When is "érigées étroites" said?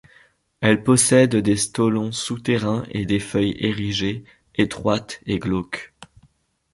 3.59-5.19